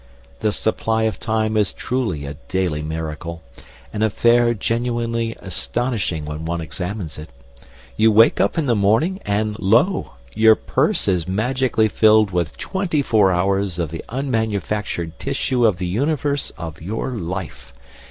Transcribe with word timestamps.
The 0.39 0.51
supply 0.51 1.03
of 1.03 1.19
time 1.19 1.55
is 1.55 1.71
truly 1.71 2.25
a 2.25 2.33
daily 2.47 2.81
miracle, 2.81 3.43
an 3.93 4.01
affair 4.01 4.55
genuinely 4.55 5.35
astonishing 5.39 6.25
when 6.25 6.43
one 6.43 6.59
examines 6.59 7.19
it. 7.19 7.29
You 7.95 8.11
wake 8.11 8.41
up 8.41 8.57
in 8.57 8.65
the 8.65 8.73
morning, 8.75 9.19
and 9.27 9.55
lo! 9.59 10.13
your 10.33 10.55
purse 10.55 11.07
is 11.07 11.27
magically 11.27 11.87
filled 11.87 12.31
with 12.31 12.57
twenty 12.57 13.03
four 13.03 13.31
hours 13.31 13.77
of 13.77 13.91
the 13.91 14.03
unmanufactured 14.09 15.19
tissue 15.19 15.67
of 15.67 15.77
the 15.77 15.85
universe 15.85 16.51
of 16.57 16.81
your 16.81 17.11
life! 17.11 17.71